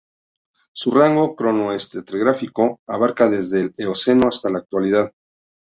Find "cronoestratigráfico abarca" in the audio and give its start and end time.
1.35-3.29